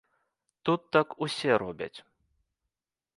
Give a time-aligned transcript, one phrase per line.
[0.69, 1.93] Тут так усе робяць.